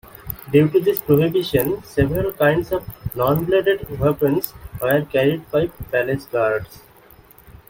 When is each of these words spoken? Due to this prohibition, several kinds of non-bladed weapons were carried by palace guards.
Due 0.51 0.67
to 0.67 0.79
this 0.79 0.99
prohibition, 0.99 1.83
several 1.83 2.31
kinds 2.33 2.71
of 2.71 2.83
non-bladed 3.15 3.87
weapons 3.99 4.51
were 4.81 5.05
carried 5.05 5.47
by 5.51 5.67
palace 5.91 6.25
guards. 6.25 6.79